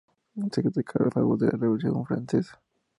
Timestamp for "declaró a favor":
0.63-1.37